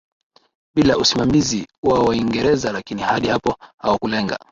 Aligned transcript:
bila 0.75 0.97
usimamizi 0.97 1.67
wa 1.83 1.99
Waingereza 1.99 2.71
Lakini 2.71 3.01
hadi 3.01 3.27
hapo 3.27 3.55
hawakulenga 3.81 4.39